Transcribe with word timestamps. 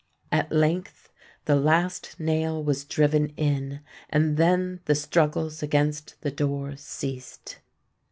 At 0.31 0.51
length 0.51 1.11
the 1.45 1.55
last 1.55 2.19
nail 2.19 2.63
was 2.63 2.85
driven 2.85 3.27
in; 3.37 3.81
and 4.09 4.35
then 4.35 4.79
the 4.85 4.95
struggles 4.95 5.61
against 5.61 6.19
the 6.21 6.31
door 6.31 6.75
ceased. 6.75 7.59